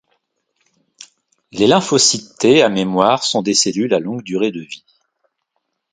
Les 1.51 1.67
lymphocytes 1.67 2.35
T 2.39 2.63
à 2.63 2.69
mémoire 2.69 3.21
sont 3.23 3.43
des 3.43 3.53
cellules 3.53 3.93
à 3.93 3.99
longue 3.99 4.23
durée 4.23 4.49
de 4.49 4.61
vie. 4.61 4.83